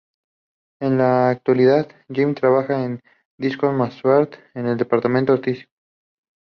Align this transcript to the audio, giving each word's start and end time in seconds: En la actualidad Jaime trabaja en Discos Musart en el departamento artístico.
En 0.79 0.97
la 0.97 1.29
actualidad 1.29 1.87
Jaime 2.11 2.33
trabaja 2.33 2.83
en 2.83 3.03
Discos 3.37 3.71
Musart 3.75 4.33
en 4.55 4.65
el 4.65 4.75
departamento 4.75 5.33
artístico. 5.33 5.71